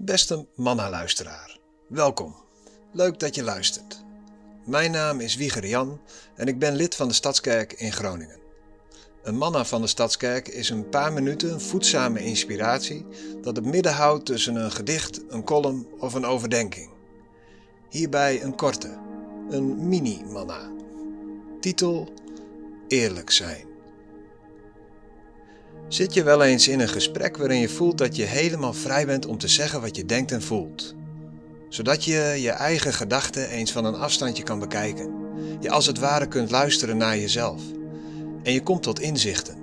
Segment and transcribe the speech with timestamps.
[0.00, 2.34] Beste Manna-luisteraar, welkom.
[2.92, 4.04] Leuk dat je luistert.
[4.64, 6.00] Mijn naam is Wieger Jan
[6.34, 8.38] en ik ben lid van de Stadskerk in Groningen.
[9.22, 13.06] Een manna van de Stadskerk is een paar minuten voedzame inspiratie
[13.42, 16.90] dat het midden houdt tussen een gedicht, een column of een overdenking.
[17.90, 18.98] Hierbij een korte,
[19.50, 20.70] een mini-manna.
[21.60, 22.08] Titel
[22.88, 23.66] Eerlijk zijn.
[25.88, 29.26] Zit je wel eens in een gesprek waarin je voelt dat je helemaal vrij bent
[29.26, 30.94] om te zeggen wat je denkt en voelt?
[31.68, 35.14] Zodat je je eigen gedachten eens van een afstandje kan bekijken.
[35.60, 37.62] Je als het ware kunt luisteren naar jezelf.
[38.42, 39.56] En je komt tot inzichten.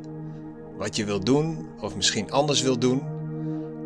[0.77, 3.01] Wat je wil doen, of misschien anders wil doen.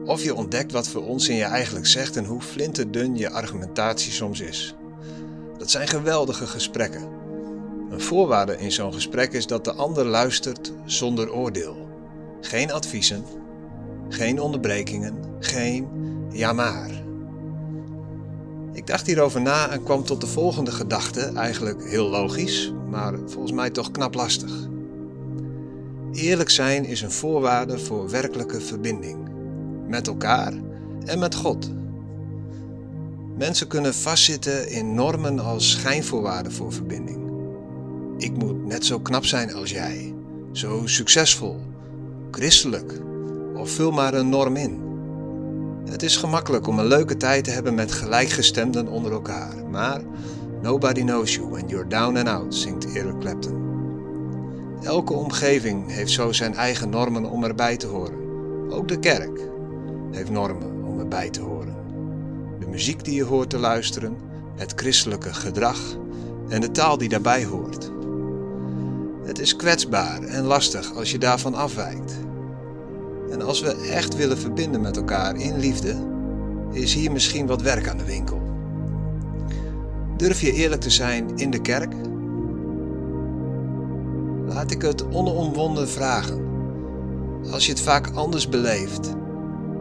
[0.06, 4.40] Of je ontdekt wat voor onzin je eigenlijk zegt en hoe flinterdun je argumentatie soms
[4.40, 4.76] is.
[5.58, 7.08] Dat zijn geweldige gesprekken.
[7.90, 11.89] Een voorwaarde in zo'n gesprek is dat de ander luistert zonder oordeel.
[12.42, 13.24] Geen adviezen,
[14.10, 15.88] geen onderbrekingen, geen
[16.32, 16.90] ja maar.
[18.74, 23.52] Ik dacht hierover na en kwam tot de volgende gedachte, eigenlijk heel logisch, maar volgens
[23.52, 24.52] mij toch knap lastig.
[26.12, 29.30] Eerlijk zijn is een voorwaarde voor werkelijke verbinding,
[29.88, 30.54] met elkaar
[31.06, 31.72] en met God.
[33.38, 37.32] Mensen kunnen vastzitten in normen als schijnvoorwaarden voor verbinding.
[38.18, 40.14] Ik moet net zo knap zijn als jij,
[40.52, 41.60] zo succesvol,
[42.32, 42.94] christelijk
[43.56, 44.88] of vul maar een norm in.
[45.90, 50.02] Het is gemakkelijk om een leuke tijd te hebben met gelijkgestemden onder elkaar, maar
[50.62, 53.68] nobody knows you when you're down and out, zingt Eric Clapton.
[54.82, 58.18] Elke omgeving heeft zo zijn eigen normen om erbij te horen.
[58.70, 59.42] Ook de kerk
[60.12, 61.76] heeft normen om erbij te horen.
[62.60, 64.18] De muziek die je hoort te luisteren,
[64.56, 65.80] het christelijke gedrag
[66.50, 67.92] en de taal die daarbij hoort.
[69.24, 72.19] Het is kwetsbaar en lastig als je daarvan afwijkt.
[73.32, 75.96] En als we echt willen verbinden met elkaar in liefde,
[76.72, 78.42] is hier misschien wat werk aan de winkel.
[80.18, 81.94] Durf je eerlijk te zijn in de kerk?
[84.48, 86.48] Laat ik het onomwonden vragen.
[87.52, 89.10] Als je het vaak anders beleeft,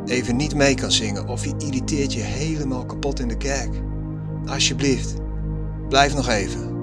[0.05, 3.71] even niet mee kan zingen of je irriteert je helemaal kapot in de kerk,
[4.47, 5.15] alsjeblieft,
[5.89, 6.77] blijf nog even.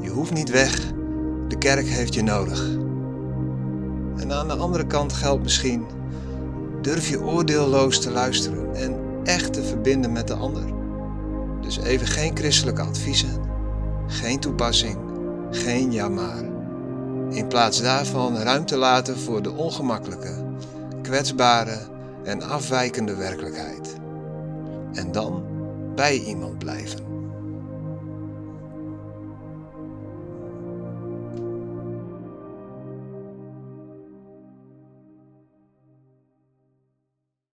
[0.00, 0.94] Je hoeft niet weg
[1.48, 2.85] de kerk heeft je nodig.
[4.16, 5.86] En aan de andere kant geldt misschien:
[6.82, 10.64] durf je oordeelloos te luisteren en echt te verbinden met de ander.
[11.60, 13.40] Dus even geen christelijke adviezen,
[14.06, 14.98] geen toepassing,
[15.50, 16.44] geen ja maar.
[17.30, 20.34] In plaats daarvan ruimte laten voor de ongemakkelijke,
[21.02, 21.78] kwetsbare
[22.24, 23.94] en afwijkende werkelijkheid.
[24.92, 25.42] En dan
[25.94, 27.05] bij iemand blijven.